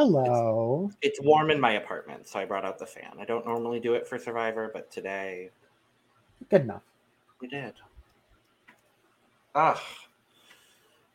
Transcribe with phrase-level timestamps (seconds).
[0.00, 0.88] Hello.
[1.02, 3.18] It's, it's warm in my apartment, so I brought out the fan.
[3.20, 5.50] I don't normally do it for Survivor, but today
[6.48, 6.80] Good enough.
[7.38, 7.74] we did.
[9.54, 9.78] Ah.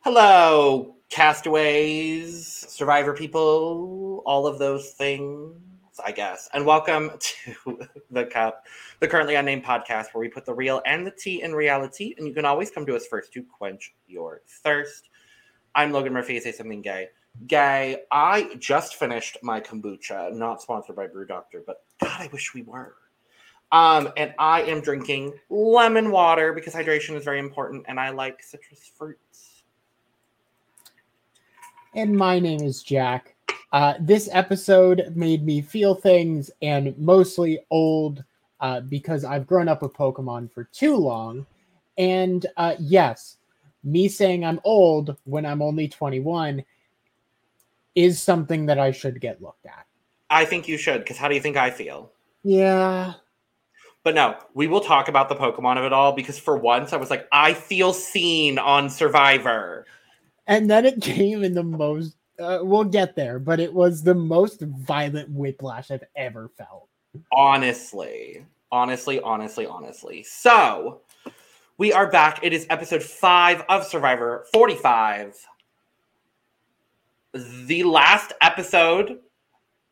[0.02, 5.58] Hello, castaways, survivor people, all of those things,
[6.06, 6.48] I guess.
[6.54, 7.80] And welcome to
[8.12, 8.68] the Cup,
[9.00, 12.14] the currently unnamed podcast where we put the real and the tea in reality.
[12.20, 15.10] And you can always come to us first to quench your thirst.
[15.74, 16.40] I'm Logan Murphy.
[16.40, 17.08] Say something gay.
[17.48, 18.04] Gay.
[18.12, 22.64] I just finished my kombucha, not sponsored by Brew Doctor, but God, I wish we
[22.64, 22.96] were.
[23.72, 28.42] Um, and I am drinking lemon water because hydration is very important, and I like
[28.42, 29.64] citrus fruits.
[31.94, 33.36] And my name is Jack.
[33.72, 38.24] Uh, this episode made me feel things and mostly old
[38.62, 41.46] uh, because I've grown up with Pokemon for too long.
[41.98, 43.38] And uh, yes,
[43.84, 46.64] me saying I'm old when I'm only 21
[47.96, 49.86] is something that I should get looked at.
[50.30, 52.12] I think you should, because how do you think I feel?
[52.44, 53.14] Yeah.
[54.04, 56.98] But no, we will talk about the Pokemon of it all because for once I
[56.98, 59.86] was like, I feel seen on Survivor.
[60.46, 64.14] And then it came in the most, uh, we'll get there, but it was the
[64.14, 66.88] most violent whiplash I've ever felt.
[67.32, 70.24] Honestly, honestly, honestly, honestly.
[70.24, 71.02] So
[71.78, 72.40] we are back.
[72.44, 75.36] It is episode five of Survivor 45.
[77.36, 79.20] The last episode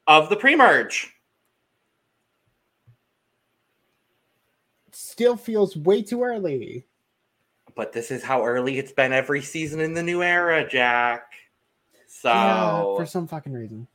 [0.08, 1.14] of the pre merge.
[4.94, 6.86] Still feels way too early.
[7.76, 11.34] But this is how early it's been every season in the new era, Jack.
[12.08, 13.88] So Yeah, for some fucking reason.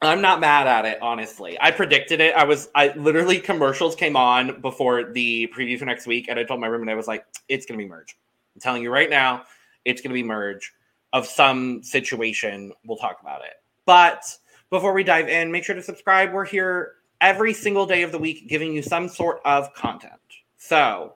[0.00, 1.58] I'm not mad at it, honestly.
[1.60, 2.34] I predicted it.
[2.36, 6.44] I was, I literally commercials came on before the preview for next week, and I
[6.44, 8.16] told my roommate I was like, "It's gonna be merge."
[8.54, 9.42] I'm telling you right now,
[9.84, 10.72] it's gonna be merge
[11.12, 12.72] of some situation.
[12.84, 13.54] We'll talk about it.
[13.86, 14.24] But
[14.70, 16.32] before we dive in, make sure to subscribe.
[16.32, 20.12] We're here every single day of the week, giving you some sort of content.
[20.58, 21.14] So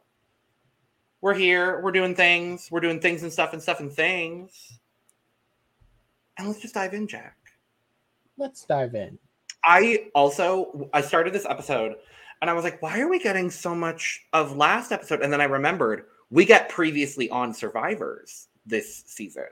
[1.20, 1.80] we're here.
[1.80, 2.68] We're doing things.
[2.70, 4.78] We're doing things and stuff and stuff and things.
[6.38, 7.36] And let's just dive in, Jack.
[8.38, 9.18] Let's dive in.
[9.64, 11.94] I also I started this episode
[12.40, 15.20] and I was like, why are we getting so much of last episode?
[15.22, 19.44] And then I remembered we get previously on Survivors this season.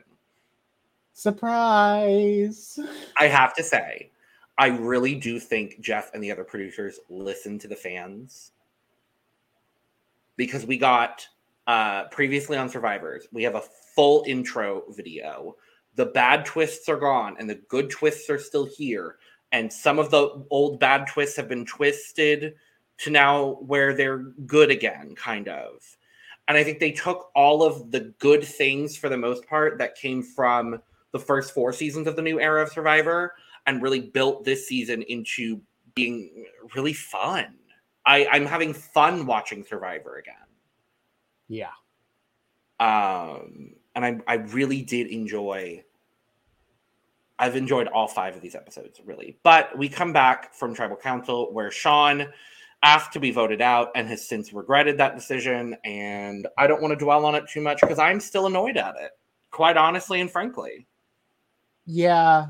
[1.21, 2.79] Surprise.
[3.19, 4.11] I have to say,
[4.57, 8.53] I really do think Jeff and the other producers listened to the fans
[10.39, 11.27] because we got
[11.67, 13.63] uh, previously on Survivors, we have a
[13.95, 15.57] full intro video.
[15.95, 19.17] The bad twists are gone and the good twists are still here.
[19.53, 22.55] And some of the old bad twists have been twisted
[22.97, 25.99] to now where they're good again, kind of.
[26.49, 29.97] And I think they took all of the good things for the most part that
[29.97, 30.81] came from
[31.13, 33.35] the first four seasons of the new era of Survivor
[33.67, 35.61] and really built this season into
[35.95, 37.55] being really fun.
[38.07, 40.35] I, I'm having fun watching Survivor again.
[41.49, 41.71] Yeah.
[42.79, 45.85] Um, and I, I really did enjoy.
[47.39, 49.39] I've enjoyed all five of these episodes, really.
[49.43, 52.29] But we come back from Tribal Council where Sean
[52.83, 55.77] asked to be voted out and has since regretted that decision.
[55.85, 58.95] And I don't want to dwell on it too much because I'm still annoyed at
[58.99, 59.11] it,
[59.51, 60.87] quite honestly and frankly.
[61.91, 62.47] Yeah.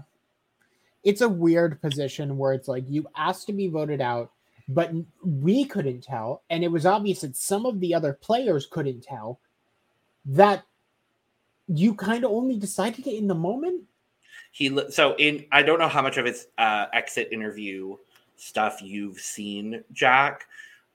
[1.02, 4.30] It's a weird position where it's like you asked to be voted out,
[4.68, 4.92] but
[5.24, 6.42] we couldn't tell.
[6.50, 9.40] And it was obvious that some of the other players couldn't tell
[10.26, 10.64] that
[11.68, 13.84] you kind of only decided it in the moment.
[14.52, 17.96] He so in I don't know how much of his uh, exit interview
[18.36, 20.46] stuff you've seen, Jack,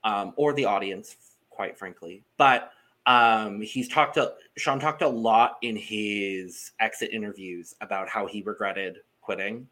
[0.04, 1.16] um, or the audience,
[1.50, 2.70] quite frankly, but
[3.06, 8.42] um, he's talked to Sean talked a lot in his exit interviews about how he
[8.42, 9.68] regretted quitting.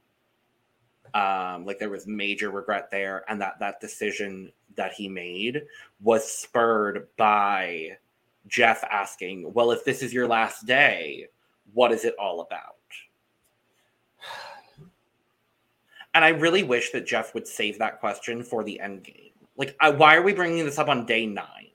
[1.15, 5.63] Um, like there was major regret there, and that that decision that he made
[6.01, 7.97] was spurred by
[8.47, 11.27] Jeff asking, "Well, if this is your last day,
[11.73, 12.77] what is it all about?"
[16.17, 19.33] And I really wish that Jeff would save that question for the end game.
[19.57, 21.74] Like, I, why are we bringing this up on day nine?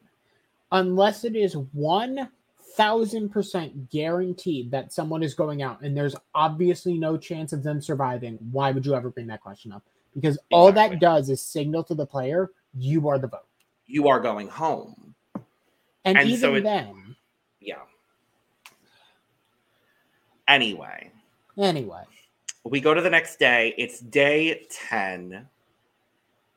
[0.72, 7.54] Unless it is 1000% guaranteed that someone is going out and there's obviously no chance
[7.54, 9.84] of them surviving, why would you ever bring that question up?
[10.16, 13.46] Because all that does is signal to the player, you are the vote.
[13.88, 15.16] You are going home.
[16.06, 17.16] And, And even so it- then,
[17.60, 17.82] Yeah.
[20.48, 21.12] Anyway,
[21.60, 22.04] anyway,
[22.64, 23.76] we go to the next day.
[23.78, 25.48] It's day 10.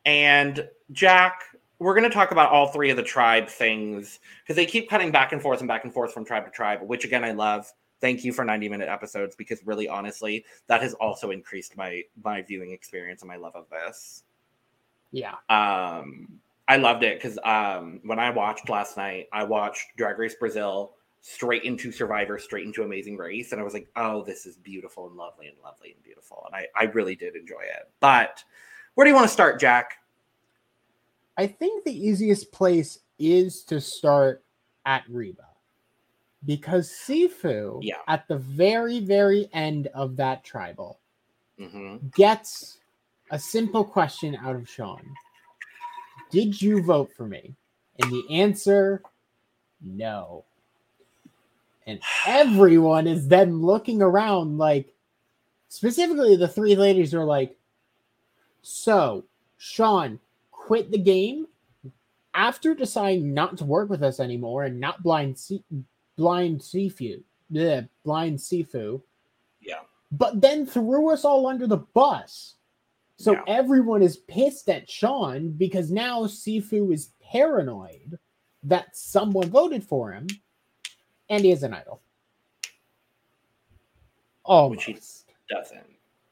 [0.06, 1.42] And Jack,
[1.82, 5.10] we're going to talk about all three of the tribe things because they keep cutting
[5.10, 7.70] back and forth and back and forth from tribe to tribe, which again, I love.
[8.00, 12.42] Thank you for 90 minute episodes because really honestly, that has also increased my my
[12.42, 14.24] viewing experience and my love of this.
[15.12, 15.34] Yeah.
[15.48, 20.34] Um I loved it because um when I watched last night, I watched Drag Race
[20.34, 24.56] Brazil straight into Survivor, straight into Amazing Race, and I was like, oh, this is
[24.56, 26.42] beautiful and lovely and lovely and beautiful.
[26.46, 27.88] And I, I really did enjoy it.
[28.00, 28.42] But
[28.94, 30.01] where do you want to start, Jack?
[31.36, 34.44] I think the easiest place is to start
[34.84, 35.46] at Reba
[36.44, 37.96] because Sifu, Yeah.
[38.08, 41.00] at the very, very end of that tribal,
[41.58, 42.78] hmm gets
[43.30, 45.00] a simple question out of Sean
[46.30, 47.54] Did you vote for me?
[48.00, 49.02] And the answer,
[49.80, 50.44] no.
[51.86, 54.94] And everyone is then looking around like,
[55.68, 57.56] specifically the three ladies are like,
[58.62, 59.24] so
[59.58, 60.18] Sean
[60.66, 61.46] quit the game
[62.34, 65.62] after deciding not to work with us anymore and not blind see
[66.16, 67.20] blind Sifu,
[67.52, 69.02] bleh, blind Sifu,
[69.60, 69.80] Yeah.
[70.12, 72.54] but then threw us all under the bus.
[73.16, 73.42] So Yeah.
[73.48, 78.18] everyone is pissed at Sean because now Sifu is paranoid
[78.62, 80.28] that someone voted for him
[81.28, 82.00] and he is an idol.
[84.44, 84.98] Oh, Which he-
[85.48, 85.86] Doesn't.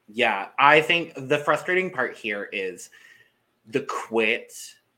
[0.08, 2.90] Yeah, I think the frustrating part here is
[3.70, 4.52] the quit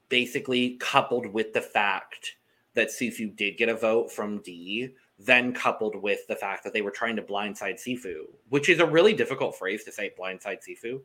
[0.08, 2.36] basically coupled with the fact
[2.74, 6.82] that Sifu did get a vote from Dee, then coupled with the fact that they
[6.82, 11.00] were trying to blindside Sifu, which is a really difficult phrase to say blindside Sifu.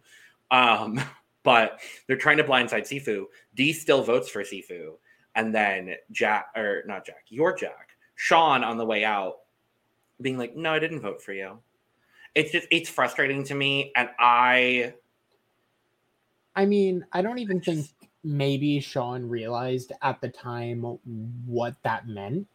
[0.49, 0.99] Um,
[1.43, 3.25] but they're trying to blindside Sifu.
[3.55, 4.93] Dee still votes for Sifu.
[5.35, 9.35] And then Jack, or not Jack, your Jack, Sean on the way out,
[10.19, 11.59] being like, no, I didn't vote for you.
[12.33, 13.91] It's just, it's frustrating to me.
[13.95, 14.93] And I,
[16.57, 17.87] I mean, I don't even think
[18.23, 20.81] maybe Sean realized at the time
[21.45, 22.47] what that meant.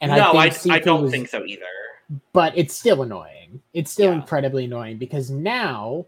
[0.00, 1.62] And no, I, think I Sifu don't was- think so either.
[2.32, 3.60] but it's still annoying.
[3.74, 4.16] It's still Yeah.
[4.20, 6.06] incredibly annoying because now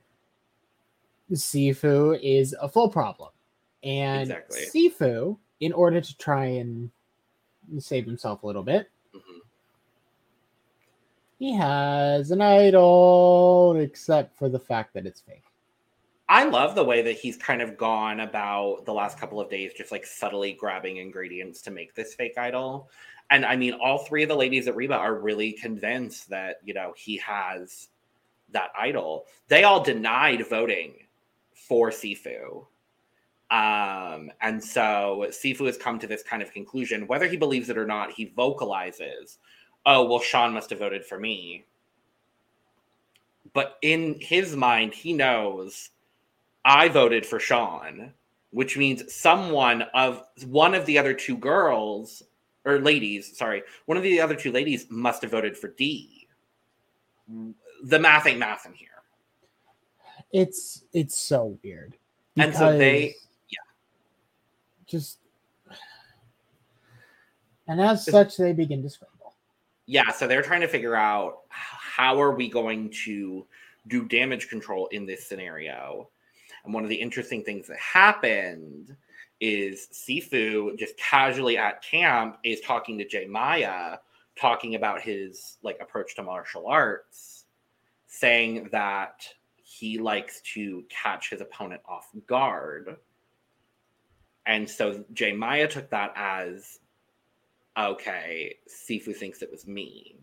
[1.33, 3.31] Sifu is a full problem.
[3.83, 4.67] And Exactly.
[4.91, 6.91] Sifu, in order to try and
[7.79, 9.41] save himself a little bit, Mhm.
[11.39, 15.43] he has an idol, except for the fact that it's fake.
[16.29, 19.73] I love the way that he's kind of gone about the last couple of days,
[19.75, 22.91] just like subtly grabbing ingredients to make this fake idol.
[23.31, 26.75] And I mean, all three of the ladies at Reba are really convinced that, you
[26.75, 27.89] know, he has
[28.51, 29.27] that idol.
[29.49, 30.95] They all denied voting
[31.55, 32.67] for Sifu.
[33.51, 37.07] Um, and so Sifu has come to this kind of conclusion.
[37.07, 39.39] Whether he believes it or not, he vocalizes,
[39.87, 41.65] oh, well, Sean must have voted for me.
[43.55, 45.91] But in his mind, he knows
[46.65, 48.13] I voted for Sean,
[48.51, 52.23] which means someone of one of the other two girls
[52.65, 56.29] or ladies, sorry, one of the other two ladies must have voted for Dee.
[57.85, 58.89] The math ain't mathing here.
[60.33, 61.97] It's it's so weird.
[62.37, 63.15] And so they-
[64.81, 65.19] because just
[67.67, 69.35] and as such they begin to scramble.
[69.87, 73.47] Yeah, so they're trying to figure out how are we going to
[73.87, 76.09] do damage control in this scenario.
[76.69, 78.95] And one of the interesting things that happened
[79.41, 83.97] is Sifu just casually at camp is talking to Jay Maya,
[84.39, 87.47] talking about his like approach to martial arts,
[88.07, 89.27] saying that
[89.65, 92.99] he likes to catch his opponent off guard.
[94.45, 96.81] And so Jay Maya took that as
[97.79, 100.17] okay, Sifu thinks it was me.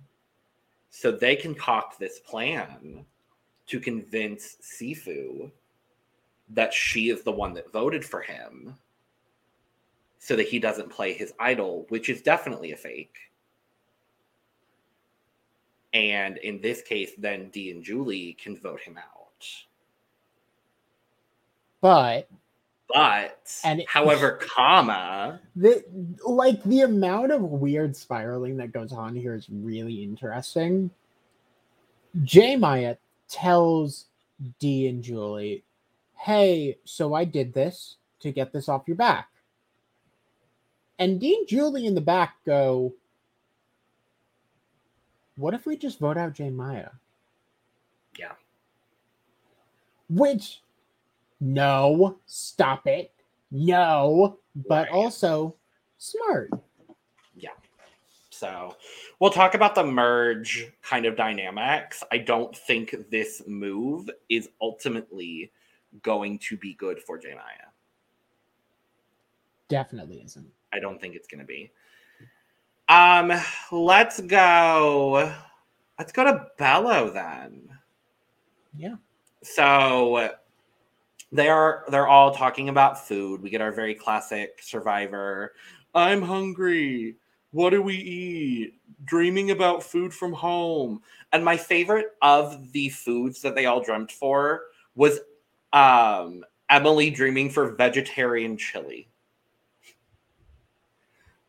[0.92, 3.04] So they concoct this plan
[3.66, 5.50] to convince Sifu
[6.50, 8.76] that she is the one that voted for him
[10.20, 13.16] so that he doesn't play his idol, which is definitely a fake.
[15.94, 19.48] And in this case, then Dee and Julie can vote him out.
[21.82, 22.28] But
[22.94, 25.84] But, And it- however, comma, the
[26.26, 30.90] like the amount of weird spiraling that goes on here is really interesting.
[32.24, 32.96] J Maya
[33.30, 34.06] tells
[34.60, 35.64] Dee and Julie,
[36.18, 39.30] Hey, so I did this to get this off your back.
[40.98, 42.94] And Dean Julie in the back go,
[45.38, 46.90] What if we just vote out Jay Maya?
[48.18, 48.32] Yeah.
[50.10, 50.62] Which
[51.42, 53.12] no, stop it.
[53.52, 54.94] No, but Right.
[54.94, 55.56] also
[55.98, 56.52] smart.
[57.36, 57.50] Yeah.
[58.30, 58.76] So
[59.20, 62.04] we'll talk about the merge kind of dynamics.
[62.12, 65.52] I don't think this move is ultimately
[66.02, 67.70] going to be good for J Maya.
[69.68, 70.48] Definitely isn't.
[70.74, 71.72] I don't think it's going to be.
[72.88, 73.34] Um,
[73.72, 75.34] let's go
[75.98, 77.70] Let's go to Belo then.
[78.76, 78.96] Yeah.
[79.44, 80.32] So
[81.32, 83.42] they are they're all talking about food.
[83.42, 85.54] We get our very classic survivor.
[85.94, 87.16] I'm hungry.
[87.52, 88.74] What do we eat?
[89.06, 91.02] Dreaming about food from home.
[91.32, 94.64] And my favorite of the foods that they all dreamt for
[94.96, 95.20] was
[95.76, 99.08] um Emily dreaming for vegetarian chili.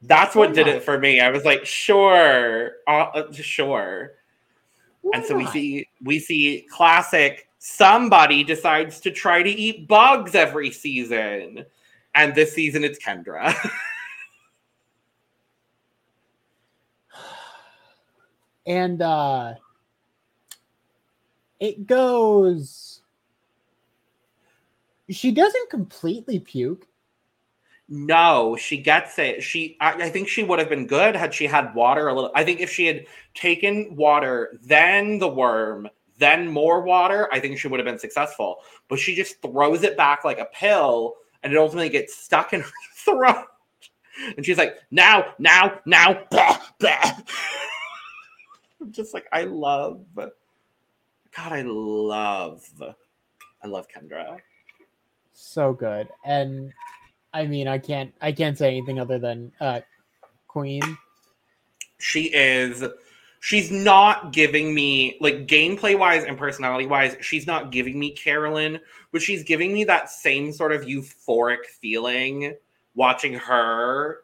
[0.03, 1.21] That's what did it for me.
[1.21, 4.13] I was like, sure, uh, sure.
[5.01, 10.35] Why and so we see we see classic somebody decides to try to eat bugs
[10.35, 11.65] every season.
[12.15, 13.55] And this season it's Kendra.
[18.67, 19.55] and uh
[21.61, 23.01] it goes
[25.11, 26.87] she doesn't completely puke
[27.89, 29.43] no, she gets it.
[29.43, 32.33] She, I, I, think she would have been good had she had water a little.
[32.35, 37.59] I think if she had taken water, then the worm, then more water, I think
[37.59, 38.57] she would have been successful.
[38.89, 42.61] But she just throws it back like a pill, and it ultimately gets stuck in
[42.63, 43.47] her throat.
[44.37, 47.13] And she's like, now, now, now, blah, blah.
[48.81, 50.33] I'm just like, I love, God,
[51.53, 52.69] I love,
[53.63, 54.41] I love Kendra.
[55.39, 56.73] So good, and
[57.35, 59.81] I mean, I can't I can't say anything other than uh,
[60.49, 60.81] Queen.
[61.99, 62.83] She is.
[63.41, 67.17] She's not giving me like gameplay wise and personality wise.
[67.21, 68.81] She's not giving me Carolyn,
[69.13, 72.55] but she's giving me that same sort of euphoric feeling
[72.95, 74.21] watching her,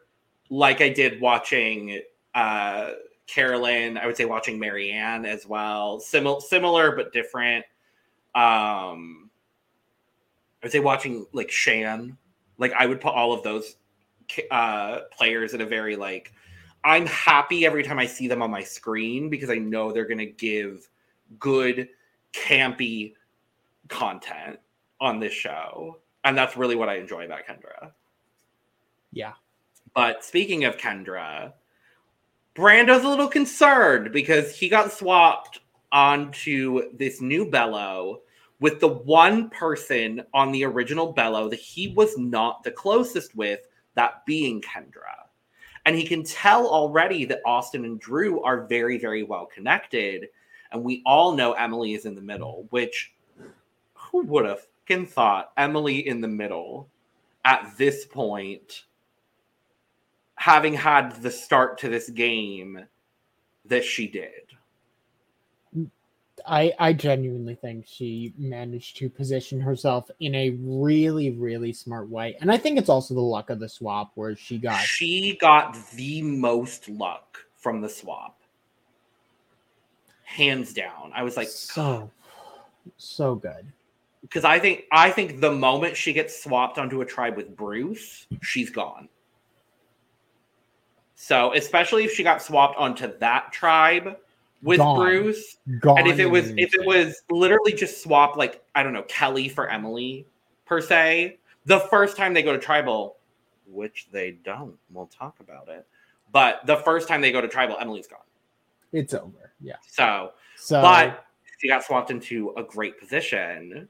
[0.49, 2.01] like I did watching
[2.33, 2.93] uh,
[3.27, 3.99] Carolyn.
[3.99, 5.99] I would say watching Maryanne as well.
[5.99, 7.65] Similar, similar but different.
[8.33, 9.22] Um,
[10.63, 12.17] I would say watching like Shan
[12.57, 13.75] like I would put all of those
[14.49, 16.31] uh, players in a very like
[16.85, 20.17] I'm happy every time I see them on my screen because I know they're going
[20.19, 20.89] to give
[21.37, 21.89] good
[22.33, 23.13] campy
[23.89, 24.59] content
[25.01, 25.99] on this show.
[26.23, 27.91] And that's really what I enjoy about Kendra.
[29.11, 29.33] Yeah.
[29.93, 31.53] But speaking of Kendra,
[32.55, 35.59] Brando's a little concerned because he got swapped
[35.91, 38.19] onto this new Belo
[38.63, 43.59] with the one person on the original Belo that he was not the closest with,
[43.95, 45.27] that being Kendra.
[45.85, 50.29] And he can tell already that Austin and Drew are very, very well connected.
[50.71, 53.13] And we all know Emily is in the middle, which
[53.95, 56.87] who would have fucking thought Emily in the middle
[57.43, 58.85] at this point,
[60.35, 62.87] having had the start to this game
[63.65, 64.53] that she did?
[66.47, 72.35] I I genuinely think she managed to position herself in a really really smart way,
[72.41, 75.77] and I think it's also the luck of the swap where she got she got
[75.93, 78.41] the most luck from the swap,
[80.23, 81.11] hands down.
[81.15, 82.09] I was like, so
[82.97, 83.71] so good
[84.21, 88.25] because I think I think the moment she gets swapped onto a tribe with Bruce,
[88.41, 89.07] she's gone.
[91.15, 94.17] So especially if she got swapped onto that tribe
[94.63, 94.97] with Gone.
[94.97, 95.57] Bruce.
[95.79, 99.03] Gone and if it was if it was literally just swap like I don't know
[99.03, 100.25] Kellie for Emily
[100.65, 103.17] per se, the first time they go to tribal,
[103.67, 105.85] which they don't, we'll talk about it.
[106.31, 108.19] But the first time they go to tribal, Emily's gone.
[108.91, 109.51] It's over.
[109.61, 109.75] Yeah.
[109.87, 111.25] So, so but
[111.59, 113.87] she got swapped into a great position.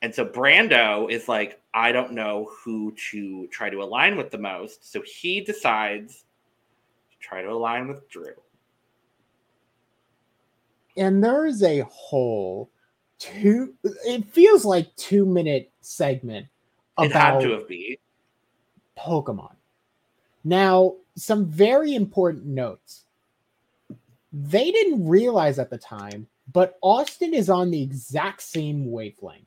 [0.00, 4.38] And so Brando is like, I don't know who to try to align with the
[4.38, 4.90] most.
[4.90, 6.24] So he decides
[7.10, 8.34] to try to align with Drew
[10.96, 12.70] and there is a whole
[13.18, 16.46] two it feels like two minute segment
[16.98, 17.96] about it had to have been.
[18.98, 19.54] Pokemon.
[20.44, 23.04] Now some very important notes.
[24.32, 29.46] They didn't realize at the time but austin is on the exact same wavelength.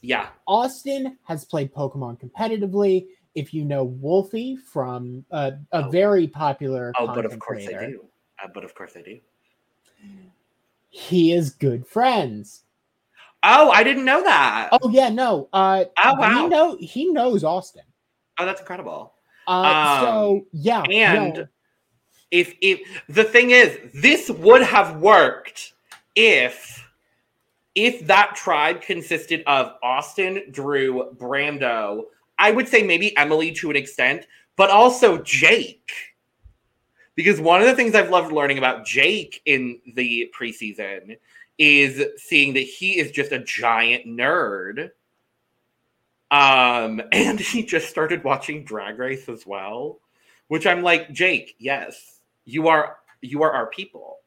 [0.00, 0.28] Yeah.
[0.46, 3.06] Austin has played pokemon competitively.
[3.34, 5.90] If you know Wolfey from uh, a oh.
[5.90, 8.04] very popular oh but of course creator, i do.
[8.42, 9.18] Uh, but of course i do
[10.90, 12.64] he is good friends.
[13.42, 14.70] Oh, I didn't know that.
[14.72, 15.48] Oh yeah, no.
[15.52, 16.42] Uh, oh wow.
[16.42, 17.84] He know he knows Austin.
[18.38, 19.14] Oh, that's incredible.
[19.46, 21.46] Uh, um, so yeah, and no.
[22.30, 25.72] if if the thing is, this would have worked
[26.16, 26.84] if
[27.74, 32.04] if that tribe consisted of Austin, Drew, Brando,
[32.38, 34.26] I would say maybe Emily to an extent,
[34.56, 35.92] but also Jake
[37.18, 41.18] because one of the things I've loved learning about Jake in the preseason
[41.58, 44.90] is seeing that he is just a giant nerd.
[46.30, 49.98] Um, and he just started watching Drag Race as well,
[50.46, 54.18] which I'm like, Jake, yes, you are you are our people.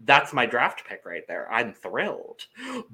[0.00, 1.48] that's my draft pick right there.
[1.48, 2.44] I'm thrilled.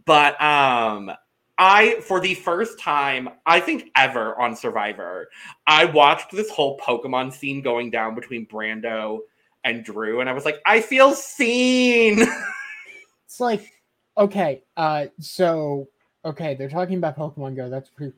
[0.04, 1.10] But um
[1.56, 5.30] I for the first time, I think ever on Survivor,
[5.66, 9.20] I watched this whole Pokemon scene going down between Brando
[9.64, 12.20] and Drew and I was like, I feel seen.
[13.26, 13.72] it's like
[14.16, 15.88] okay, uh so
[16.24, 17.68] okay, they're talking about Pokemon Go.
[17.68, 18.14] That's pretty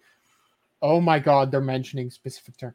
[0.82, 2.74] Oh my god, they're mentioning specific term.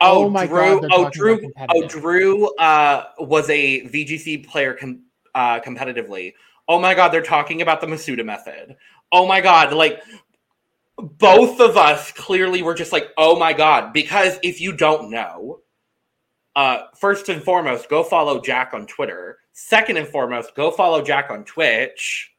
[0.00, 5.04] Oh, oh my Drew, god, oh Drew, oh Drew uh was a VGC player com-
[5.34, 6.34] uh competitively.
[6.68, 8.76] Oh my god, they're talking about the Masuda method.
[9.12, 10.02] Oh my god, like
[10.98, 15.60] both of us clearly were just like, "Oh my god," because if you don't know,
[16.56, 19.38] uh first and foremost, go follow Jack on Twitter.
[19.52, 22.32] Second and foremost, go follow Jack on Twitch.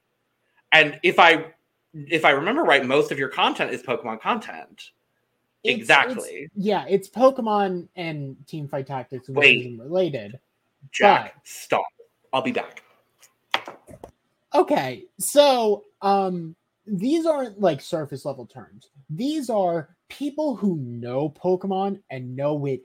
[0.74, 1.46] And if I
[1.94, 4.92] if I remember right, most of your content is Pokemon content.
[5.64, 6.30] It's, exactly.
[6.30, 10.40] It's, yeah, it's Pokemon and Teamfight Tactics Wait, related.
[10.92, 11.48] Jack, but...
[11.48, 11.86] stop.
[12.34, 12.84] I'll be back.
[14.54, 16.56] Okay, so um
[16.86, 18.90] these aren't like surface level terms.
[19.10, 22.82] These are people who know Pokemon and know it.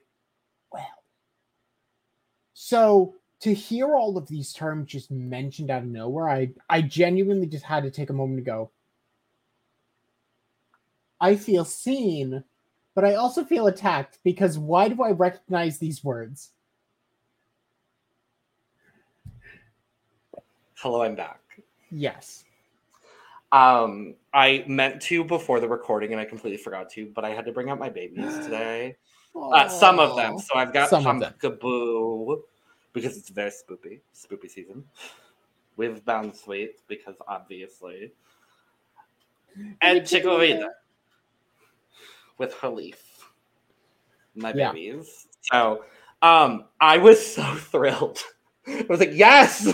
[2.64, 7.48] So to hear all of these terms just mentioned out of nowhere, I I genuinely
[7.48, 8.70] just had to take a moment to go.
[11.20, 12.44] I feel seen,
[12.94, 16.50] but I also feel attacked because why do I recognize these words?
[20.74, 21.40] Hello, I'm back.
[21.90, 22.44] Yes.
[23.50, 27.44] Um, I meant to before the recording and I completely forgot to, but I had
[27.46, 28.94] to bring out my babies today.
[29.34, 30.38] Uh, some of them.
[30.38, 32.42] So I've got some Pumpkaboo
[32.92, 34.84] because it's very spoopy, spoopy season.
[35.76, 38.12] With Bounsweet because obviously.
[39.80, 40.68] And Chikorita
[42.38, 43.00] with her leaf.
[44.34, 44.72] My yeah.
[44.72, 45.28] babies.
[45.42, 45.84] So
[46.20, 48.18] um I was so thrilled.
[48.66, 49.66] I was like, yes,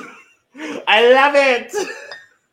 [0.87, 1.73] I love it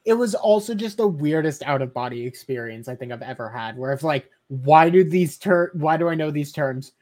[0.06, 3.78] it was also just the weirdest out of body experience I think I've ever had.
[3.78, 6.94] Where it's like, why do these ter- Why do I know these terms?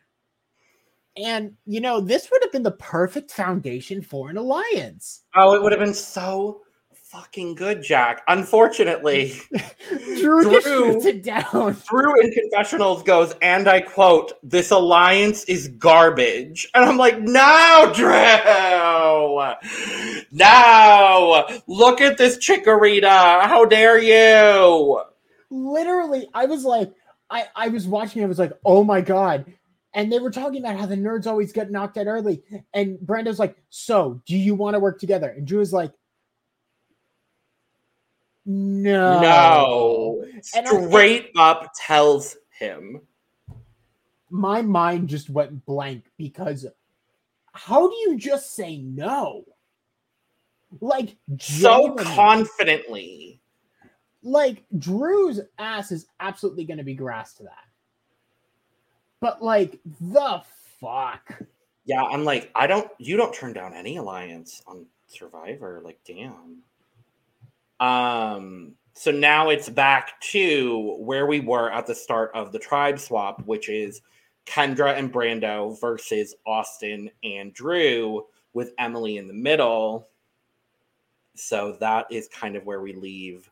[1.18, 5.24] And you know, this would have been the perfect foundation for an alliance.
[5.36, 6.62] Oh, it would have been so
[7.14, 8.24] fucking good, Jack.
[8.28, 9.36] Unfortunately,
[10.20, 11.78] Drew, Drew it down.
[11.88, 17.92] Drew in confessionals goes, and I quote, "This alliance is garbage," and I'm like, "No,
[17.94, 18.10] Drew,
[20.32, 21.48] no!
[21.68, 23.44] Look at this Chikorita!
[23.44, 25.02] How dare you!"
[25.52, 26.92] Literally, I was like,
[27.30, 28.24] I I was watching.
[28.24, 29.46] I was like, "Oh my god."
[29.94, 32.42] And they were talking about how the nerds always get knocked out early.
[32.74, 35.30] And Brando's like, So, do you want to work together?
[35.30, 35.94] And Drew is like,
[38.46, 39.22] no.
[39.22, 40.26] No.
[40.42, 43.02] Straight I, up tells him.
[44.30, 46.66] My mind just went blank because
[47.54, 49.46] how do you just say no?
[50.82, 53.40] Like so confidently.
[54.24, 57.66] Like Drew's ass is absolutely going to be grass to that.
[59.24, 60.42] But like the
[60.82, 61.42] fuck.
[61.86, 66.58] Yeah, I'm like I don't you don't turn down any alliance on Survivor like damn.
[67.80, 73.00] Um, so now it's back to where we were at the start of the tribe
[73.00, 74.02] swap, which is
[74.46, 80.10] Kendra and Brando versus Austin and Drew with Emily in the middle.
[81.36, 83.50] So that is kind of where we leave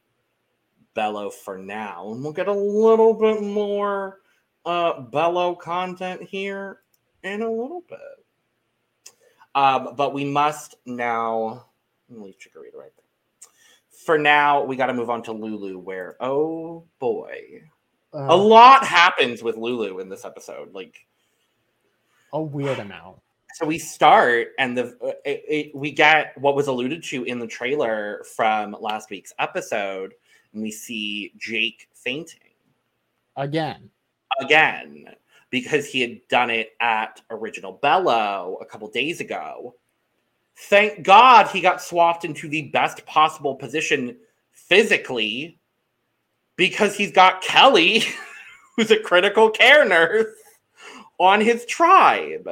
[0.98, 2.12] Belo for now.
[2.12, 4.21] And we'll get a little bit more
[4.65, 6.80] uh Belo content here
[7.24, 8.00] in a little bit.
[9.54, 11.65] Um, but we must now
[12.10, 13.02] leave Chikorita right there
[14.02, 17.62] for now, we got to move on to Lulu, where oh boy,
[18.13, 20.74] uh, a lot happens with Lulu in this episode.
[20.74, 21.06] Like
[22.34, 23.17] a weird amount.
[23.54, 27.47] So we start, and the it, it, we get what was alluded to in the
[27.47, 30.13] trailer from last week's episode,
[30.54, 32.39] and we see Jake fainting
[33.36, 33.89] again,
[34.42, 35.06] again
[35.50, 39.76] because he had done it at Original Belo a couple days ago
[40.64, 44.18] Thank God he got swapped into the best possible position
[44.52, 45.58] physically
[46.56, 48.04] because he's got Kellie,
[48.76, 50.28] who's a critical care nurse,
[51.18, 52.48] on his tribe.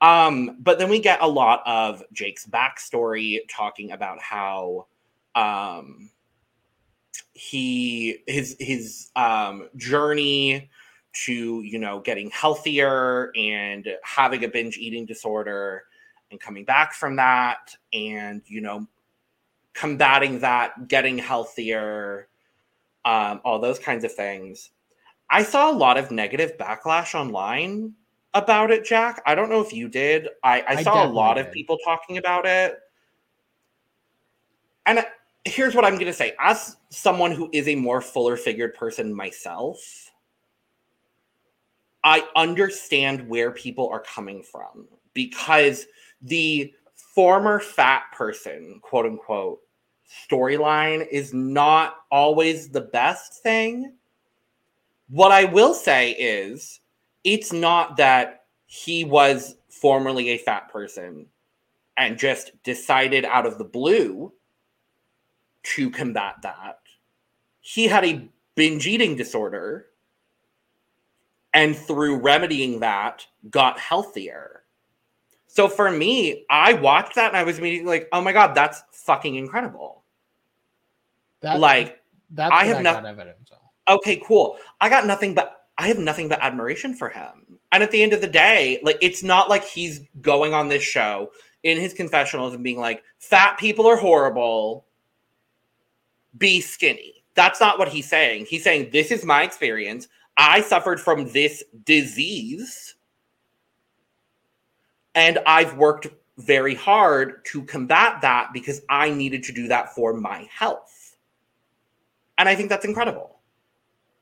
[0.00, 4.86] Um, but then we get a lot of Jake's backstory talking about how
[5.34, 6.10] um,
[7.34, 10.70] he his his um, journey
[11.12, 15.84] to you know getting healthier and having a binge eating disorder
[16.30, 18.86] and coming back from that and you know
[19.74, 22.28] combating that getting healthier
[23.04, 24.70] um, all those kinds of things.
[25.30, 27.94] I saw a lot of negative backlash online
[28.34, 29.22] about it jack.
[29.26, 30.28] I don't know if you did.
[30.42, 31.46] I, I, I saw a lot did.
[31.46, 32.78] of people talking about it.
[34.86, 35.04] And
[35.44, 36.34] here's what I'm going to say.
[36.38, 40.11] As someone who is a more fuller figured person myself,
[42.04, 45.86] I understand where people are coming from because
[46.22, 49.60] the former fat person, quote unquote,
[50.30, 53.94] storyline is not always the best thing.
[55.08, 56.80] What I will say is,
[57.24, 61.26] it's not that he was formerly a fat person
[61.96, 64.32] and just decided out of the blue
[65.62, 66.78] to combat that.
[67.60, 69.86] He had a binge eating disorder
[71.54, 74.62] and through remedying that got healthier.
[75.46, 78.82] So for me, I watched that and I was immediately like, "Oh my god, that's
[78.92, 80.04] fucking incredible!"
[81.40, 83.34] That, like, that's I have nothing.
[83.88, 84.58] Okay, cool.
[84.80, 87.58] I got nothing but I have nothing but admiration for him.
[87.72, 90.82] And at the end of the day, like, it's not like he's going on this
[90.82, 94.86] show in his confessionals and being like, "Fat people are horrible."
[96.38, 97.24] be skinny.
[97.34, 98.46] That's not what he's saying.
[98.46, 100.08] He's saying, This is my experience.
[100.36, 102.94] I suffered from this disease.
[105.14, 110.14] And I've worked very hard to combat that because I needed to do that for
[110.14, 111.16] my health.
[112.38, 113.38] And I think that's incredible.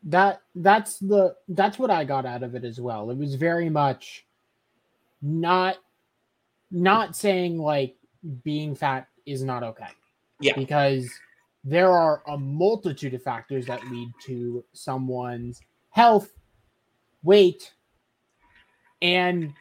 [0.04, 3.10] That that's the that's what I got out of it as well.
[3.10, 4.26] It was very much
[5.22, 5.76] not
[6.70, 7.96] not saying like
[8.42, 9.88] being fat is not okay.
[10.40, 10.54] Yeah.
[10.56, 11.10] Because
[11.64, 16.30] there are a multitude of factors that lead to someone's health,
[17.22, 17.72] weight,
[19.02, 19.52] and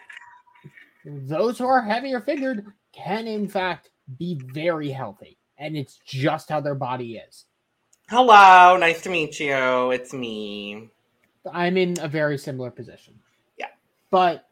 [1.06, 5.38] those who are heavier figured can, in fact, be very healthy.
[5.58, 7.46] And it's just how their body is.
[8.10, 9.92] Hello, nice to meet you.
[9.92, 10.90] It's me.
[11.52, 13.20] I'm in a very similar position.
[13.58, 13.68] Yeah.
[14.10, 14.48] But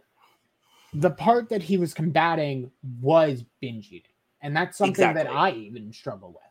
[0.93, 4.11] the part that he was combating was binge eating.
[4.41, 5.23] And that's something exactly.
[5.23, 6.41] that I even struggle with.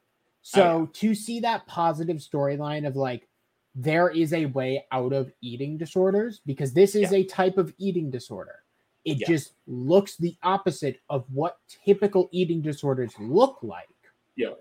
[0.43, 3.29] So oh, to see that positive storyline of like
[3.77, 7.19] there is a way out of eating disorders because this is yeah.
[7.19, 8.63] a type of eating disorder.
[9.05, 9.29] It yeah.
[9.29, 13.87] just looks the opposite of what typical eating disorders look like.
[14.35, 14.55] Yeah.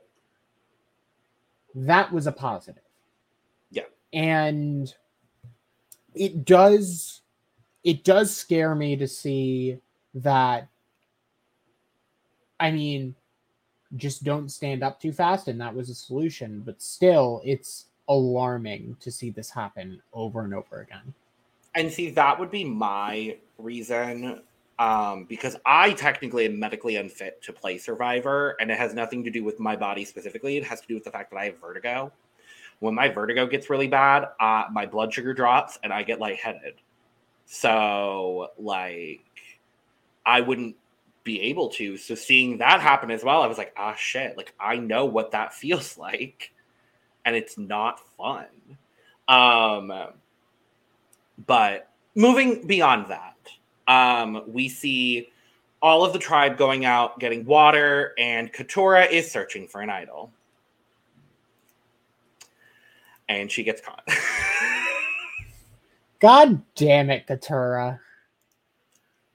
[1.73, 2.83] That was a positive.
[3.71, 3.83] Yeah.
[4.11, 4.93] And
[6.13, 7.21] it does
[7.85, 9.77] it does scare me to see
[10.13, 10.67] that
[12.59, 13.15] I mean
[13.95, 18.97] just don't stand up too fast and that was a solution but still it's alarming
[18.99, 21.13] to see this happen over and over again.
[21.73, 24.41] And see that would be my reason
[24.77, 29.29] um, because i technically am medically unfit to play survivor and it has nothing to
[29.29, 30.57] do with my body specifically.
[30.57, 32.11] It has to do with the fact that i have vertigo.
[32.79, 36.75] When my vertigo gets really bad uh, my blood sugar drops and i get lightheaded.
[37.45, 39.21] So like
[40.25, 40.75] i wouldn't
[41.25, 41.97] be able to.
[41.97, 44.37] So seeing that happen as well, I was like, ah, shit.
[44.37, 46.53] Like I know what that feels like,
[47.25, 48.45] and it's not fun.
[49.27, 49.91] Um,
[51.45, 53.35] but moving beyond that,
[53.87, 55.29] um, we see
[55.81, 60.31] all of the tribe going out getting water, and Katurah is searching for an idol,
[63.27, 64.07] and she gets caught.
[66.19, 67.99] God damn it, Katurah.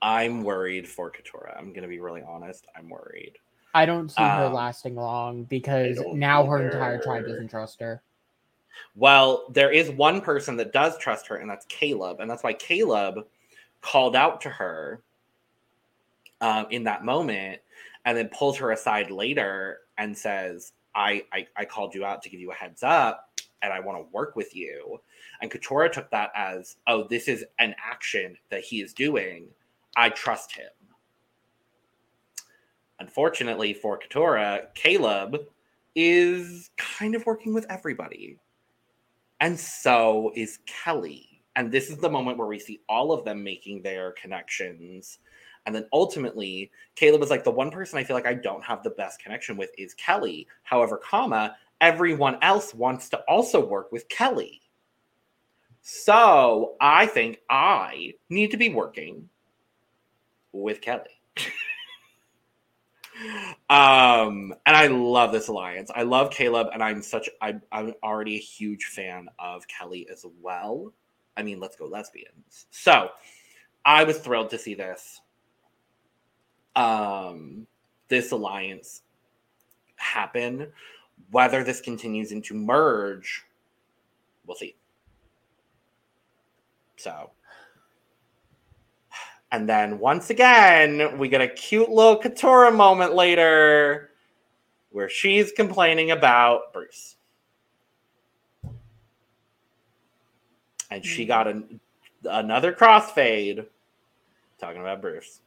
[0.03, 1.59] I'm worried for Katurah.
[1.59, 2.67] I'm gonna be really honest.
[2.77, 3.39] I'm worried.
[3.75, 8.03] I don't see um, her lasting long because now her entire tribe doesn't trust her.
[8.97, 12.55] Well, there is one person that does trust her, and that's Kaleb, and that's why
[12.55, 13.25] Kaleb
[13.81, 15.03] called out to her
[16.41, 17.61] um, in that moment,
[18.05, 22.31] and then pulls her aside later and says, I, I, I called you out to
[22.31, 25.01] give you a heads up, and I want to work with you."
[25.41, 29.47] And Katurah took that as, "Oh, this is an action that he is doing."
[29.97, 30.71] I trust him.
[33.01, 35.47] Unfortunately for Katurah, Kaleb
[35.97, 38.39] is kind of working with everybody.
[39.41, 41.43] And so is Kellie.
[41.57, 45.19] And this is the moment where we see all of them making their connections.
[45.67, 48.83] And then ultimately, Kaleb is like the one person I feel like I don't have
[48.83, 50.47] the best connection with is Kellie.
[50.63, 54.61] However, comma, everyone else wants to also work with Kellie.
[55.81, 59.29] So I think I need to be working
[60.53, 61.05] with Kellie.
[63.69, 65.91] um, and I love this alliance.
[65.95, 70.25] I love Kaleb, and I'm such I'm I'm already a huge fan of Kellie as
[70.41, 70.93] well.
[71.37, 72.67] I mean, let's go lesbians.
[72.71, 73.11] So
[73.85, 75.21] I was thrilled to see this.
[76.77, 77.67] Um,
[78.09, 79.03] this alliance
[79.97, 80.69] happen.
[81.31, 83.45] Whether this continues into merge,
[84.47, 84.75] we'll see.
[86.97, 87.31] So
[89.53, 94.11] and then once again, we get a cute little Katurah moment later
[94.91, 97.17] where she's complaining about Bruce.
[100.91, 101.79] And she got an,
[102.25, 103.67] another crossfade
[104.61, 105.41] talking about Bruce.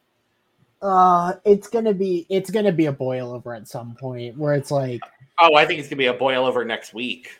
[0.81, 4.71] Uh, it's gonna be it's gonna be a boil over at some point where it's
[4.71, 5.01] like,
[5.39, 7.39] Oh, I think it's gonna be a boil over next week.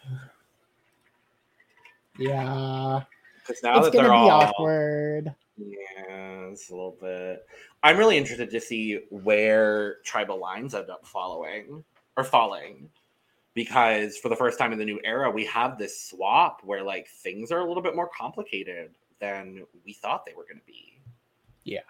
[2.17, 3.02] yeah,
[3.45, 5.36] Because now it's that gonna they're be all awkward.
[5.57, 7.45] Yeah, it's a little bit.
[7.83, 11.83] I'm really interested to see where tribal lines end up following
[12.17, 12.89] or falling.
[13.53, 17.07] Because for the first time in the new era, we have this swap where like
[17.07, 20.97] things are a little bit more complicated than we thought they were going to be.
[21.63, 21.81] Yeah.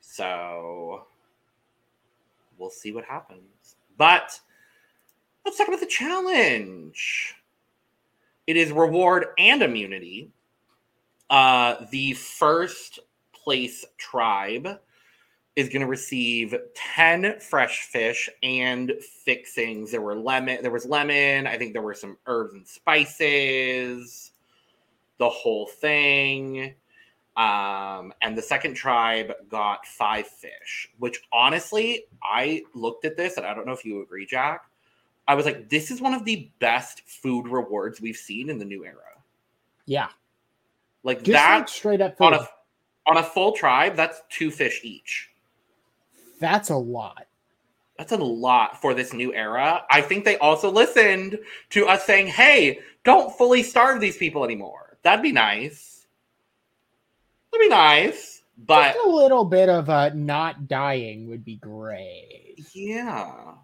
[0.00, 1.06] So
[2.58, 3.76] we'll see what happens.
[3.96, 4.38] But
[5.46, 7.34] let's talk about the challenge.
[8.46, 10.30] It is reward and immunity.
[11.30, 13.00] Uh, the first
[13.32, 14.78] place tribe
[15.56, 18.92] is going to receive 10 fresh fish and
[19.24, 19.90] fixings.
[19.90, 24.30] There were lemon, there was lemon, I think there were some herbs and spices,
[25.18, 26.74] the whole thing.
[27.36, 33.44] Um, and the second tribe got five fish, which honestly, I looked at this and
[33.44, 34.62] I don't know if you agree, Jack.
[35.26, 38.64] I was like, this is one of the best food rewards we've seen in the
[38.64, 38.94] new era.
[39.86, 40.08] Yeah,
[41.02, 42.42] Like just that like straight up on food.
[42.42, 45.30] a on a full tribe, that's two fish each.
[46.40, 47.26] That's a lot.
[47.96, 49.84] That's a lot for this new era.
[49.90, 51.38] I think they also listened
[51.70, 56.06] to us saying, "Hey, don't fully starve these people anymore." That'd be nice.
[57.50, 62.56] That'd be nice, but Just a little bit of uh, not dying would be great.
[62.72, 63.54] Yeah.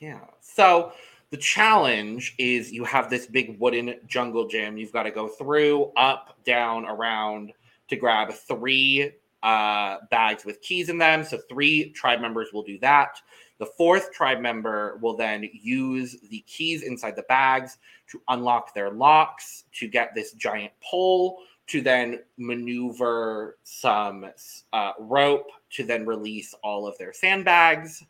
[0.00, 0.20] Yeah.
[0.40, 0.92] So
[1.32, 4.76] the challenge is you have this big wooden jungle gym.
[4.76, 7.54] You've got to go through, up, down, around
[7.88, 11.24] to grab three uh, bags with keys in them.
[11.24, 13.18] So three tribe members will do that.
[13.58, 18.90] The fourth tribe member will then use the keys inside the bags to unlock their
[18.90, 24.26] locks to get this giant pole to then maneuver some
[24.74, 28.04] uh, rope to then release all of their sandbags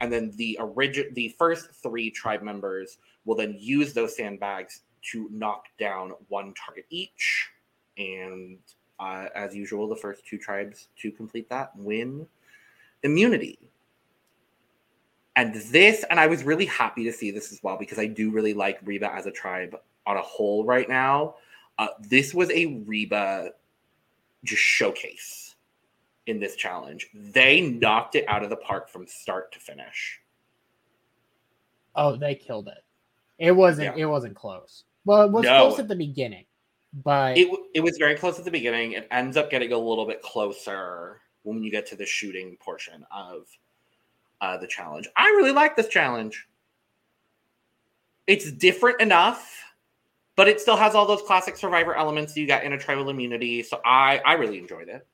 [0.00, 5.28] and then the origin the first three tribe members will then use those sandbags to
[5.32, 7.48] knock down one target each.
[7.98, 8.58] And
[8.98, 12.26] uh, as usual the first two tribes to complete that win
[13.02, 13.58] immunity.
[15.36, 18.30] And this and i was really happy to see this as well because i do
[18.30, 21.34] really like reba as a tribe on a whole right now.
[21.78, 23.50] Uh, this was a reba
[24.44, 25.45] just showcase
[26.26, 27.08] in this challenge.
[27.14, 30.20] They knocked it out of the park from start to finish.
[31.94, 32.84] Oh, they killed it.
[33.38, 33.96] It wasn't.
[33.96, 34.04] Yeah.
[34.04, 34.84] It wasn't close.
[35.04, 35.66] Well, it was No.
[35.68, 36.44] close at the beginning,
[37.04, 38.92] but it it was very close at the beginning.
[38.92, 43.06] It ends up getting a little bit closer when you get to the shooting portion
[43.14, 43.46] of
[44.40, 45.08] uh, the challenge.
[45.16, 46.48] I really like this challenge.
[48.26, 49.62] It's different enough,
[50.34, 53.62] but it still has all those classic survivor elements you got in a tribal immunity.
[53.62, 55.06] So I I really enjoyed it.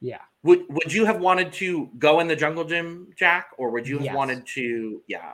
[0.00, 3.86] Yeah, Would would you have wanted to go in the jungle gym, Jack, or would
[3.88, 4.16] you have Yes.
[4.16, 5.02] wanted to?
[5.08, 5.32] Yeah,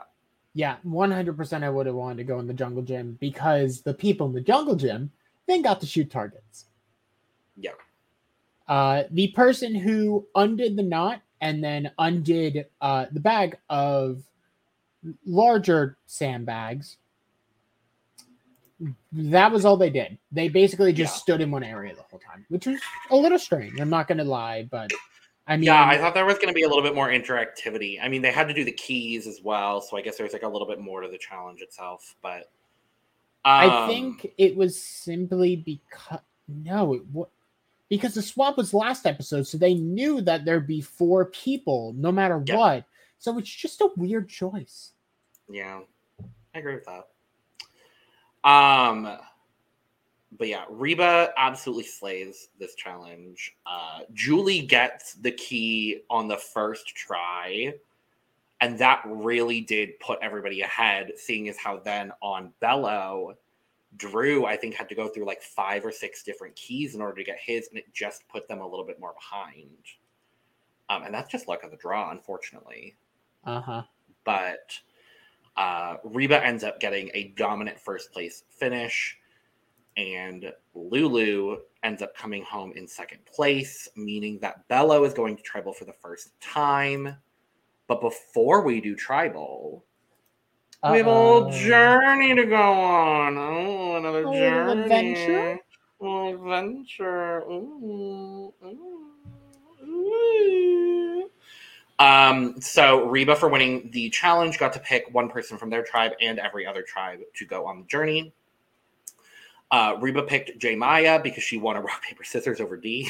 [0.53, 1.63] yeah, one hundred percent.
[1.63, 4.41] I would have wanted to go in the jungle gym because the people in the
[4.41, 5.11] jungle gym
[5.47, 6.65] then got to shoot targets.
[7.57, 7.71] yeah.
[8.67, 14.23] Uh, the person who undid the knot and then undid uh, the bag of
[15.23, 16.97] larger sandbags.
[19.13, 20.17] That was all they did.
[20.31, 21.19] They basically just Yeah.
[21.19, 23.79] stood in one area the whole time, which was a little strange.
[23.79, 24.91] I'm not going to lie, but
[25.47, 27.99] I mean, yeah, I thought there was going to be a little bit more interactivity.
[28.01, 30.43] I mean, they had to do the keys as well, so I guess there's like
[30.43, 32.15] a little bit more to the challenge itself.
[32.21, 32.51] But
[33.45, 37.27] I um, think it was simply because no, it wa-
[37.89, 42.11] because the swap was last episode, so they knew that there'd be four people no
[42.11, 42.57] matter Yeah.
[42.57, 42.85] what.
[43.19, 44.91] So it's just a weird choice.
[45.47, 45.81] Yeah,
[46.53, 47.07] I agree with that.
[48.45, 49.17] Um,
[50.37, 53.55] but yeah, Reba absolutely slays this challenge.
[53.65, 57.73] Uh, Julie gets the key on the first try,
[58.61, 61.11] and that really did put everybody ahead.
[61.17, 63.35] Seeing as how then on Belo,
[63.97, 67.15] Drew I think had to go through like five or six different keys in order
[67.15, 69.77] to get his, and it just put them a little bit more behind.
[70.89, 72.95] Um, and that's just luck of the draw, unfortunately
[73.45, 73.83] Uh huh.
[74.23, 74.79] but
[75.57, 79.17] uh, Reba ends up getting a dominant first place finish,
[79.97, 85.43] and Lulu ends up coming home in second place, meaning that Belo is going to
[85.43, 87.15] tribal for the first time.
[87.87, 89.85] But before we do tribal,
[90.91, 93.37] we have a little journey to go on.
[93.37, 94.81] Oh, another A journey.
[94.83, 95.59] adventure?
[96.01, 97.41] A little adventure.
[97.43, 101.04] Ooh, ooh, ooh.
[101.97, 106.11] Um, so Reba, for winning the challenge, got to pick one person from their tribe
[106.21, 108.33] and every other tribe to go on the journey.
[109.71, 113.09] Uh, Reba picked J Maya because she won a rock paper scissors over Dee.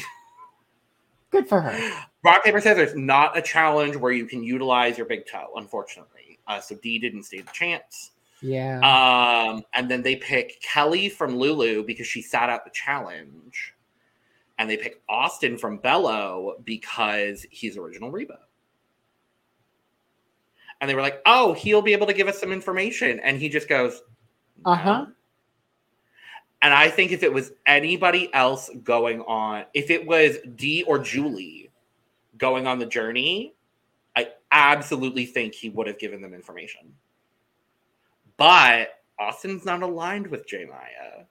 [1.30, 2.06] Good for her.
[2.24, 6.38] Rock paper scissors, not a challenge where you can utilize your big toe, unfortunately.
[6.46, 8.12] Uh, so Dee didn't stand a chance.
[8.40, 8.78] Yeah.
[8.80, 13.74] Um, and then they pick Kellie from Lulu because she sat out the challenge.
[14.58, 18.38] And they pick Austin from Belo because he's original Reba.
[20.80, 23.20] And they were like, oh, he'll be able to give us some information.
[23.20, 24.02] And he just goes,
[24.64, 25.06] uh huh.
[26.62, 30.98] And I think if it was anybody else going on, if it was Dee or
[30.98, 31.70] Julie
[32.38, 33.54] going on the journey,
[34.16, 36.92] I absolutely think he would have given them information.
[38.36, 41.24] But Austin's not aligned with J Maya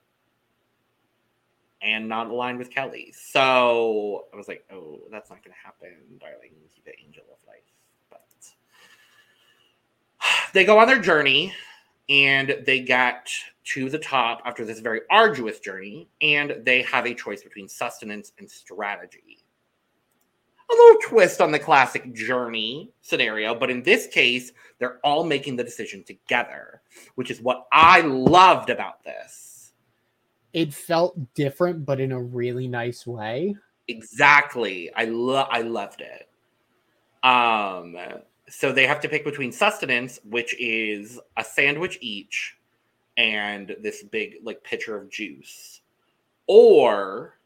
[1.82, 3.12] and not aligned with Kellie.
[3.12, 6.50] So I was like, oh, that's not going to happen, darling.
[6.62, 7.62] He's the angel of life.
[10.52, 11.52] They go on their journey
[12.08, 13.28] and they get
[13.64, 18.32] to the top after this very arduous journey and they have a choice between sustenance
[18.38, 19.44] and strategy
[20.70, 25.56] a little twist on the classic journey scenario, but in this case, they're all making
[25.56, 26.82] the decision together,
[27.14, 29.72] which is what I loved about this.
[30.52, 33.56] It felt different, but in a really nice way.
[33.88, 34.90] Exactly.
[34.94, 36.28] I love I loved it.
[37.22, 37.96] Um
[38.48, 42.56] so they have to pick between sustenance, which is a sandwich each,
[43.16, 45.80] and this big like pitcher of juice,
[46.46, 47.38] or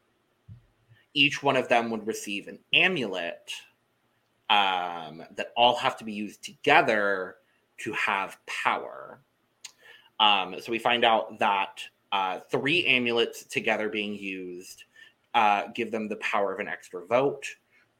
[1.15, 3.51] each one of them would receive an amulet
[4.49, 7.37] um, that all have to be used together
[7.79, 9.21] to have power.
[10.19, 11.81] Um, so we find out that
[12.13, 14.85] uh, three amulets together being used
[15.35, 17.47] uh, give them the power of an extra vote.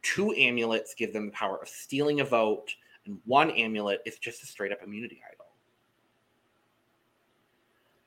[0.03, 2.75] Two amulets give them the power of stealing a vote,
[3.11, 5.47] and one amulet is just a straight up immunity idol.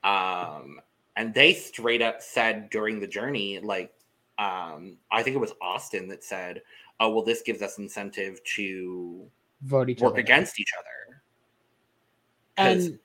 [0.03, 0.79] Um,
[1.15, 3.93] and they straight up said during the journey, like,
[4.37, 6.61] um, I think it was Austin that said,
[6.99, 9.29] "Oh, well, this gives us incentive to
[9.61, 10.21] vote each work other.
[10.21, 11.21] against each other."
[12.57, 12.99] And, Because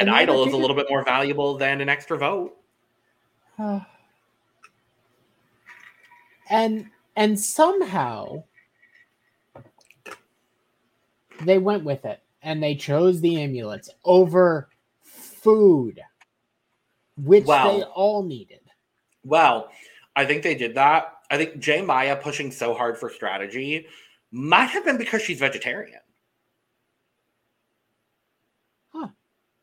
[0.00, 2.56] an idol is a little bit more valuable than an extra vote.
[6.50, 6.86] and
[7.16, 8.42] and somehow
[11.42, 14.68] they went with it and they chose the amulets over
[15.02, 16.00] food
[17.16, 17.64] which Wow.
[17.78, 18.60] they all needed
[19.24, 19.70] Well,
[20.16, 21.12] I think they did that.
[21.30, 23.86] I think J Maya pushing so hard for strategy
[24.30, 26.00] might have been because she's vegetarian.
[28.92, 29.08] Huh.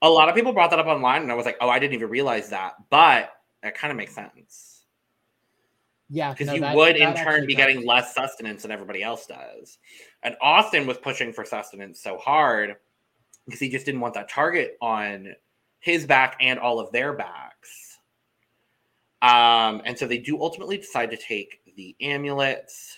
[0.02, 1.94] A lot of people brought that up online, and I was like, "Oh, I didn't
[1.94, 3.32] even realize that," but
[3.62, 4.71] that kind of makes sense.
[6.14, 7.66] Yeah because no, you that- would in turn be does.
[7.66, 9.78] getting less sustenance than everybody else does.
[10.24, 12.76] And Austin was pushing for sustenance so hard
[13.46, 15.34] because he just didn't want that target on
[15.80, 17.98] his back and all of their backs.
[19.22, 22.98] Um, and so they do ultimately decide to take the amulets.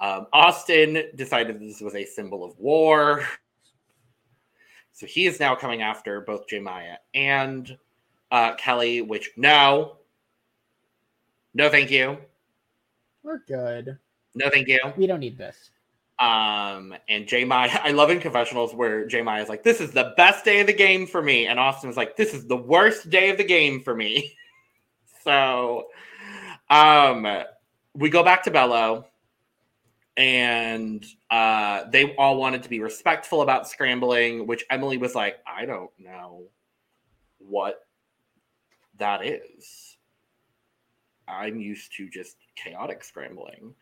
[0.00, 3.24] Um, Austin decided this was a symbol of war.
[4.92, 7.76] So he is now coming after both J Maya and
[8.30, 9.96] uh, Kellie, which no,
[11.54, 12.16] no, thank you.
[13.22, 13.98] we're good
[14.34, 14.80] No, thank you.
[14.96, 15.70] we don't need this
[16.18, 19.90] Um, and J Maya, I love in confessionals where J Maya is like, "This is
[19.92, 22.56] the best day of the game for me," and Austin was like, "This is the
[22.56, 24.36] worst day of the game for me."
[25.24, 25.86] so,
[26.68, 27.26] um,
[27.94, 29.04] we go back to Belo,
[30.16, 35.64] and uh, they all wanted to be respectful about scrambling, which Emily was like, "I
[35.64, 36.44] don't know
[37.38, 37.86] what
[38.98, 39.89] that is."
[41.30, 43.74] I'm used to just chaotic scrambling.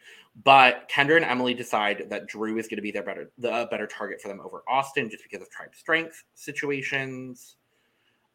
[0.45, 3.87] But Kendra and Emily decide that Drew is going to be their better the better
[3.87, 7.57] target for them over Austin just because of tribe strength situations.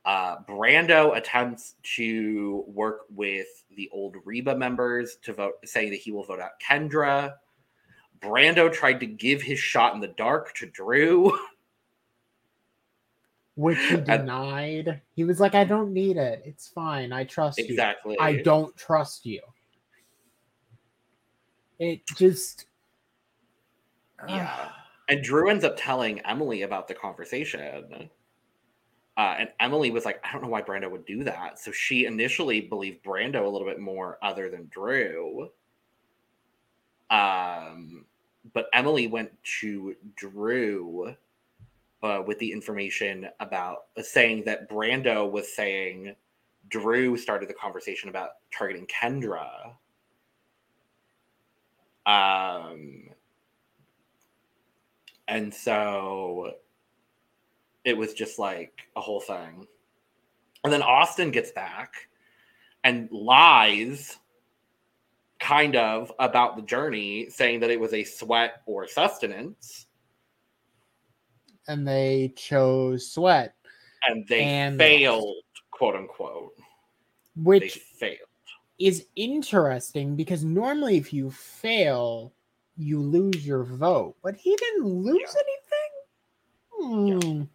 [0.05, 3.47] Uh, Brando attempts to work with
[3.77, 7.35] the old Reba members to vote, saying that he will vote out Kendra.
[8.19, 11.37] Brando tried to give his shot in the dark to Drew.
[13.55, 17.65] which he denied he was like i don't need it it's fine i trust you
[17.65, 18.17] exactly.
[18.19, 19.41] I don't trust you.
[21.79, 22.65] It just
[24.27, 24.69] Yeah.
[25.09, 28.09] And Drew ends up telling Emily about the conversation.
[29.15, 31.59] Uh, and Emily was like, I don't know why Brando would do that.
[31.59, 35.49] So she initially believed Brando a little bit more other than Drew.
[37.11, 38.05] Um,
[38.53, 41.15] but Emily went to Drew
[42.03, 46.15] uh, with the information about uh, saying that Brando was saying
[46.69, 49.73] Drew started the conversation about targeting Kendra.
[52.05, 53.09] Um,
[55.27, 56.53] And so
[57.85, 59.67] it was just like a whole thing.
[60.63, 62.07] And then Austin gets back
[62.83, 64.17] and lies
[65.39, 69.87] kind of about the journey, saying that it was a sweat or sustenance.
[71.67, 73.55] And they chose sweat.
[74.07, 75.35] And they and failed,
[75.71, 76.53] quote unquote.
[77.35, 78.29] Which they failed.
[78.79, 82.33] is interesting because normally if you fail,
[82.77, 84.15] you lose your vote.
[84.23, 85.41] But he didn't lose yeah.
[86.81, 87.21] anything?
[87.21, 87.37] Hmm.
[87.39, 87.45] Yeah.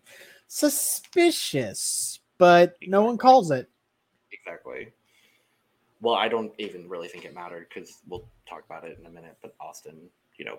[0.47, 2.89] Suspicious, but exactly.
[2.89, 3.69] no one calls it.
[4.33, 4.93] Exactly
[6.01, 9.11] well, I don't even really think it mattered because we'll talk about it in a
[9.11, 9.37] minute.
[9.43, 9.97] But Austin,
[10.37, 10.59] you know,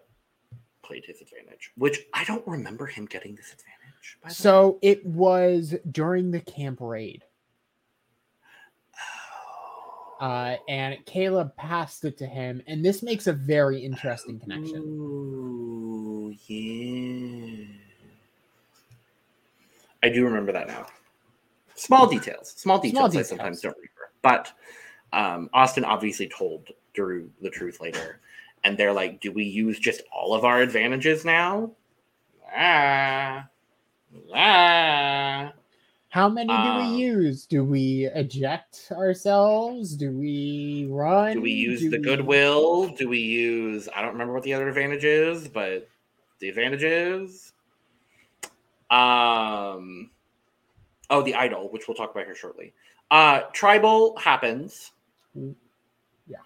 [0.89, 4.17] played his advantage, which I don't remember him getting this advantage.
[4.35, 7.23] So it was during the camp raid.
[10.19, 10.25] Oh.
[10.25, 14.77] Uh, and Kaleb passed it to him, and this makes a very interesting connection.
[14.77, 17.67] Ooh, yeah.
[20.01, 20.87] I do remember that now.
[21.75, 23.27] Small details, small details, small details.
[23.27, 24.51] I sometimes don't remember, but
[25.13, 28.19] um, Austin obviously told Drew the truth later,
[28.63, 31.71] and they're like, "Do we use just all of our advantages now?"
[32.55, 33.47] Ah,
[34.33, 35.53] ah.
[36.09, 37.45] How many do um, we use?
[37.45, 39.95] Do we eject ourselves?
[39.95, 41.33] Do we run?
[41.33, 42.03] Do we use do the we...
[42.03, 42.87] goodwill?
[42.89, 43.87] Do we use?
[43.95, 45.87] I don't remember what the other advantage is, but
[46.39, 47.53] the advantages.
[48.89, 50.09] Um.
[51.11, 52.73] Oh, the idol, which we'll talk about here shortly.
[53.11, 54.91] Uh, tribal happens.
[55.35, 56.37] Yeah.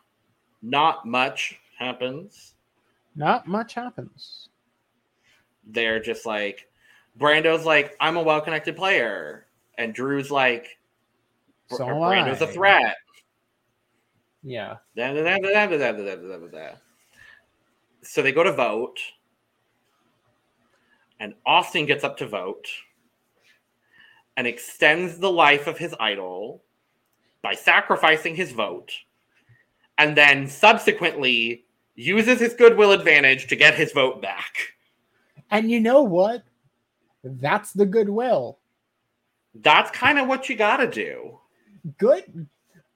[0.62, 2.56] Not much happens.
[3.16, 4.50] Not much happens.
[5.66, 6.68] They're just like
[7.20, 9.46] Brando's like, I'm a well connected player.
[9.78, 10.78] And Drew's like
[11.70, 12.46] so Brando's I.
[12.46, 12.96] a threat.
[14.44, 14.78] Yeah.
[18.02, 19.00] So they go to vote.
[21.20, 22.68] And Austin gets up to vote
[24.36, 26.64] and extends the life of his idol
[27.42, 28.92] by sacrificing his vote,
[29.98, 31.66] and then subsequently
[31.96, 34.56] uses his goodwill advantage to get his vote back.
[35.52, 36.44] And you know what?
[37.24, 38.60] That's the goodwill.
[39.56, 41.40] That's kind of what you got to do.
[41.98, 42.48] Good.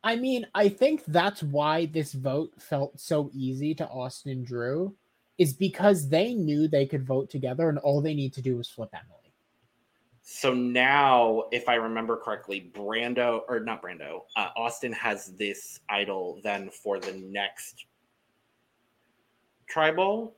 [0.04, 4.96] I mean, I think that's why this vote felt so easy to Austin Drew,
[5.38, 8.70] is because they knew they could vote together and all they need to do was
[8.70, 9.34] flip Emily.
[10.24, 16.42] So now, if I remember correctly, Brando or not Brando, uh, Austin has this idol
[16.44, 17.86] then for the next
[19.68, 20.36] tribal.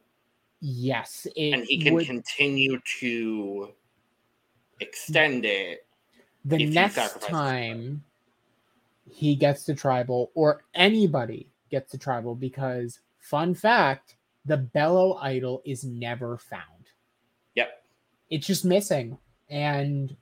[0.61, 2.05] Yes, and he can would...
[2.05, 3.69] continue to
[4.79, 5.85] extend it.
[6.45, 8.03] The next time
[9.09, 14.15] he gets to tribal, or anybody gets to tribal, because fun fact,
[14.45, 16.63] the Belo idol is never found.
[17.55, 17.83] Yep,
[18.29, 19.17] it's just missing
[19.49, 20.15] and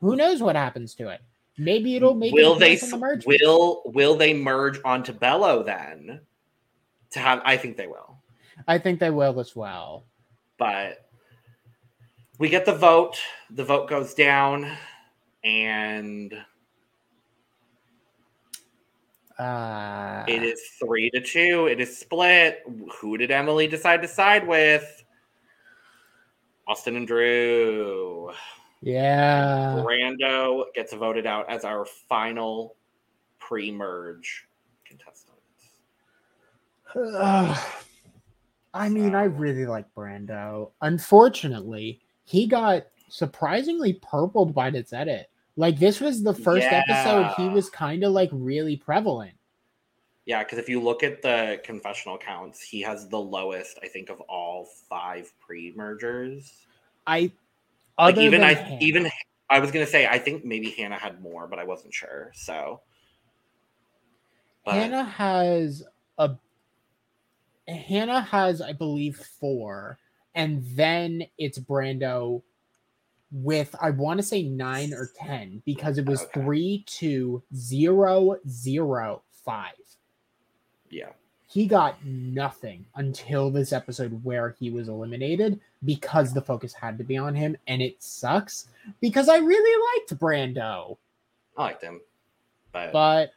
[0.00, 1.20] who knows what happens to it?
[1.56, 6.20] Maybe it'll make will it they the merge will will they merge onto Belo then?
[7.12, 8.17] To have, I think they will.
[8.66, 10.04] I think they will as well.
[10.58, 11.08] But
[12.38, 13.16] we get the vote.
[13.50, 14.70] The vote goes down,
[15.44, 16.32] and
[19.38, 21.66] uh, it is three to two.
[21.66, 22.62] It is split.
[23.00, 25.04] Who did Emily decide to side with?
[26.66, 28.32] Austin and Drew.
[28.82, 29.82] Yeah.
[29.84, 32.76] Brando gets voted out as our final
[33.38, 34.46] pre merge
[34.84, 35.38] contestant.
[38.74, 40.70] I mean, I really like Brando.
[40.82, 45.30] Unfortunately, he got surprisingly purpled by this edit.
[45.56, 46.84] Like, this was the first yeah.
[46.86, 49.34] episode he was kind of like really prevalent.
[50.26, 54.10] Yeah, because if you look at the confessional counts, he has the lowest, I think,
[54.10, 56.52] of all five pre-mergers.
[57.06, 57.32] I
[57.98, 58.78] like even I Hannah.
[58.82, 59.10] even
[59.48, 62.30] I was gonna say I think maybe Hannah had more, but I wasn't sure.
[62.34, 62.82] So
[64.66, 64.74] but...
[64.74, 65.82] Hannah has
[66.18, 66.36] a
[67.68, 69.98] Hannah has, I believe, four,
[70.34, 72.42] and then it's Brando
[73.30, 76.40] with I want to say nine or ten because it was okay.
[76.40, 79.74] three, two, zero, zero, five.
[80.90, 81.10] Yeah.
[81.50, 87.04] He got nothing until this episode where he was eliminated because the focus had to
[87.04, 88.68] be on him, and it sucks
[89.00, 90.98] because I really liked Brando.
[91.56, 92.00] I liked him,
[92.72, 93.32] but but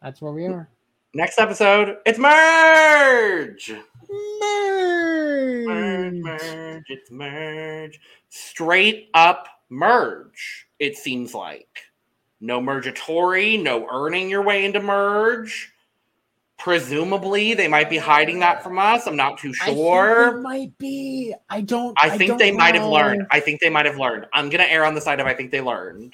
[0.00, 0.68] that's where we are.
[1.16, 3.72] Next episode, it's merge.
[4.38, 5.66] Merge.
[5.66, 7.98] Merge, merge, it's merge.
[8.28, 10.66] Straight up merge.
[10.78, 11.84] It seems like
[12.42, 15.72] no mergatory, no earning your way into merge
[16.58, 19.06] Presumably, they might be hiding that from us.
[19.06, 20.36] I'm not too I sure.
[20.42, 21.34] might be.
[21.48, 21.96] I don't.
[21.98, 23.26] I think don't they might have learned.
[23.30, 24.26] I think they might have learned.
[24.34, 26.12] I'm gonna err on the side of I think they learned,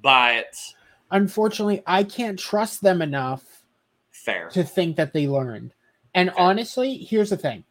[0.00, 0.54] but
[1.10, 3.59] Unfortunately, I can't trust them enough
[4.24, 4.48] fair.
[4.50, 5.74] to think that they learned.
[6.14, 7.64] And honestly, here's the thing.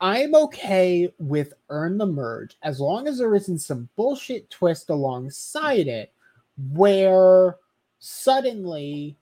[0.00, 5.86] I'm okay with earn the merge as long as there isn't some bullshit twist alongside
[5.86, 6.12] it
[6.70, 7.56] where
[8.00, 9.16] suddenly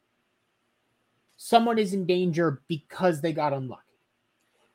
[1.37, 3.83] someone is in danger because they got unlucky.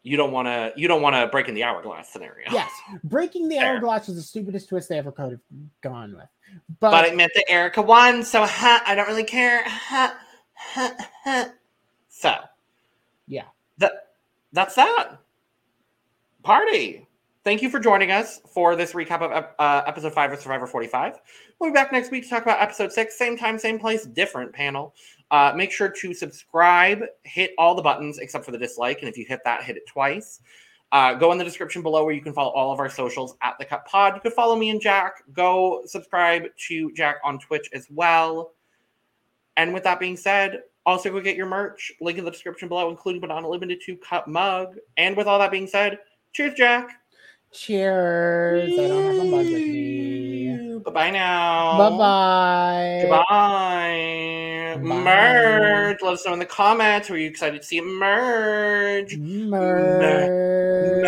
[0.04, 0.72] You don't want to.
[0.78, 2.50] You don't want to break in the hourglass scenario.
[2.52, 2.72] Yes,
[3.04, 3.74] breaking the Fair.
[3.74, 5.42] hourglass was the stupidest twist they ever could have
[5.82, 6.30] gone with.
[6.80, 9.64] But, but it meant that Erika won, so huh, I don't really care.
[9.66, 10.14] Huh,
[10.54, 11.50] huh.
[12.18, 12.34] So
[13.28, 13.44] yeah,
[13.78, 14.14] that
[14.52, 15.20] that's that
[16.42, 17.08] party.
[17.44, 21.20] Thank you for joining us for this recap of uh, episode five of Survivor 45.
[21.60, 24.52] We'll be back next week to talk about episode six, same time, same place, different
[24.52, 24.96] panel.
[25.30, 29.16] Uh, make sure to subscribe, hit all the buttons except for the dislike, and if
[29.16, 30.42] you hit that, hit it twice.
[30.92, 33.56] Uh, go in the description below where you can follow all of our socials at
[33.60, 34.16] the CUP Pod.
[34.16, 35.22] You can follow me and Jack.
[35.34, 38.54] Go subscribe to Jack on Twitch as well.
[39.56, 41.92] And with that being said, also go get your merch.
[42.02, 44.78] Link in the description below, including but not limited to Cup Mug.
[44.96, 46.00] And with all that being said,
[46.34, 47.02] cheers, Jack.
[47.52, 48.72] cheers.
[48.74, 50.80] I don't have a mug with me.
[50.86, 51.78] Bye bye now.
[51.78, 53.00] Bye bye.
[53.02, 54.78] Goodbye.
[54.78, 55.04] Bye.
[55.04, 56.02] Merge.
[56.02, 57.10] Let us know in the comments.
[57.10, 59.18] Were you excited to see it merge?
[59.18, 61.04] Merge.